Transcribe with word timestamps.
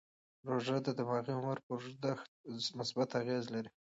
روژه 0.49 0.77
د 0.83 0.87
دماغي 0.99 1.31
عمر 1.39 1.57
پر 1.65 1.69
اوږدښت 1.83 2.29
مثبت 2.79 3.09
اغېز 3.21 3.45
لري. 3.53 3.69